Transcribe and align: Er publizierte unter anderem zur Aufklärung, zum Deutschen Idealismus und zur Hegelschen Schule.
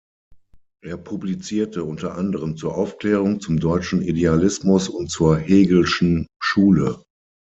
Er 0.83 0.97
publizierte 0.97 1.83
unter 1.83 2.15
anderem 2.17 2.57
zur 2.57 2.73
Aufklärung, 2.75 3.39
zum 3.39 3.59
Deutschen 3.59 4.01
Idealismus 4.01 4.89
und 4.89 5.11
zur 5.11 5.37
Hegelschen 5.37 6.25
Schule. 6.41 7.03